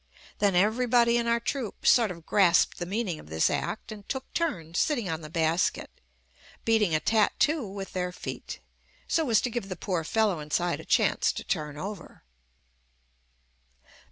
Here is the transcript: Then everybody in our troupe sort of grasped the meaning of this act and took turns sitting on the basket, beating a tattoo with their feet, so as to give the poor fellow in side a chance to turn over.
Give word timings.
Then 0.39 0.55
everybody 0.55 1.15
in 1.17 1.27
our 1.27 1.39
troupe 1.39 1.85
sort 1.85 2.09
of 2.09 2.25
grasped 2.25 2.79
the 2.79 2.87
meaning 2.87 3.19
of 3.19 3.29
this 3.29 3.51
act 3.51 3.91
and 3.91 4.09
took 4.09 4.33
turns 4.33 4.79
sitting 4.79 5.07
on 5.07 5.21
the 5.21 5.29
basket, 5.29 5.91
beating 6.65 6.95
a 6.95 6.99
tattoo 6.99 7.67
with 7.67 7.93
their 7.93 8.11
feet, 8.11 8.59
so 9.07 9.29
as 9.29 9.41
to 9.41 9.51
give 9.51 9.69
the 9.69 9.75
poor 9.75 10.03
fellow 10.03 10.39
in 10.39 10.49
side 10.49 10.79
a 10.79 10.85
chance 10.85 11.31
to 11.33 11.43
turn 11.43 11.77
over. 11.77 12.23